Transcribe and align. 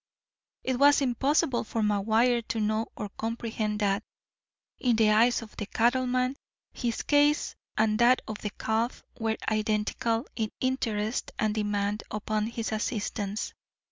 It 0.63 0.79
was 0.79 1.01
impossible 1.03 1.63
for 1.63 1.83
McGuire 1.83 2.41
to 2.47 2.59
know 2.59 2.87
or 2.97 3.09
comprehend 3.09 3.81
that, 3.81 4.01
in 4.79 4.95
the 4.95 5.11
eyes 5.11 5.43
of 5.43 5.55
the 5.57 5.67
cattleman, 5.67 6.37
his 6.73 7.03
case 7.03 7.55
and 7.77 7.99
that 7.99 8.23
of 8.27 8.39
the 8.39 8.49
calf 8.49 9.03
were 9.19 9.37
identical 9.47 10.25
in 10.35 10.49
interest 10.59 11.29
and 11.37 11.53
demand 11.53 12.01
upon 12.09 12.47
his 12.47 12.71
assistance. 12.71 13.53